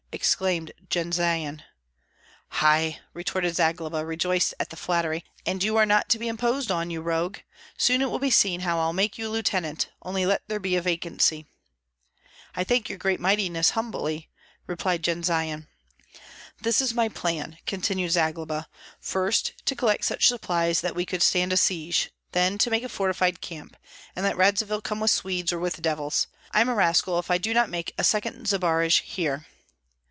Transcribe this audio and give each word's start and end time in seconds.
exclaimed 0.13 0.73
Jendzian. 0.89 1.61
"Hei!" 2.49 2.99
retorted 3.13 3.55
Zagloba, 3.55 4.05
rejoiced 4.05 4.53
at 4.59 4.69
the 4.69 4.75
flattery, 4.75 5.23
"and 5.45 5.63
you 5.63 5.77
are 5.77 5.85
not 5.85 6.09
to 6.09 6.19
be 6.19 6.27
imposed 6.27 6.69
on, 6.69 6.89
you 6.89 6.99
rogue! 7.01 7.37
Soon 7.77 8.01
it 8.01 8.11
will 8.11 8.19
be 8.19 8.29
seen 8.29 8.59
how 8.59 8.77
I'll 8.77 8.91
make 8.91 9.17
you 9.17 9.29
lieutenant, 9.29 9.89
only 10.01 10.25
let 10.25 10.41
there 10.49 10.59
be 10.59 10.75
a 10.75 10.81
vacancy." 10.81 11.45
"I 12.53 12.65
thank 12.65 12.89
your 12.89 12.97
great 12.97 13.21
mightiness 13.21 13.69
humbly," 13.69 14.29
replied 14.67 15.01
Jendzian. 15.01 15.67
"This 16.61 16.81
is 16.81 16.93
my 16.93 17.07
plan," 17.07 17.57
continued 17.65 18.11
Zagloba: 18.11 18.67
"first 18.99 19.53
to 19.65 19.77
collect 19.77 20.03
such 20.03 20.27
supplies 20.27 20.81
that 20.81 20.93
we 20.93 21.05
could 21.05 21.23
stand 21.23 21.53
a 21.53 21.57
siege, 21.57 22.11
then 22.33 22.57
to 22.57 22.69
make 22.69 22.83
a 22.83 22.89
fortified 22.89 23.39
camp, 23.39 23.77
and 24.13 24.25
let 24.25 24.35
Radzivill 24.35 24.81
come 24.81 24.99
with 24.99 25.09
Swedes 25.09 25.53
or 25.53 25.59
with 25.59 25.81
devils. 25.81 26.27
I'm 26.51 26.67
a 26.67 26.75
rascal 26.75 27.17
if 27.17 27.31
I 27.31 27.37
do 27.37 27.53
not 27.53 27.69
make 27.69 27.93
a 27.97 28.03
second 28.03 28.45
Zbaraj 28.49 28.99
here!" 29.03 29.45